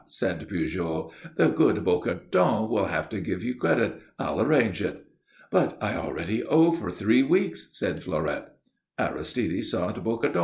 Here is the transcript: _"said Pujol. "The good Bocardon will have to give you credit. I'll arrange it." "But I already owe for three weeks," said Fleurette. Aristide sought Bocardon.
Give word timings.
_"said 0.07 0.49
Pujol. 0.49 1.11
"The 1.35 1.49
good 1.49 1.75
Bocardon 1.85 2.69
will 2.69 2.85
have 2.85 3.07
to 3.09 3.19
give 3.21 3.43
you 3.43 3.53
credit. 3.53 4.01
I'll 4.17 4.41
arrange 4.41 4.81
it." 4.81 5.05
"But 5.51 5.77
I 5.79 5.95
already 5.95 6.43
owe 6.43 6.71
for 6.71 6.89
three 6.89 7.21
weeks," 7.21 7.69
said 7.71 8.01
Fleurette. 8.01 8.55
Aristide 8.97 9.63
sought 9.63 10.03
Bocardon. 10.03 10.39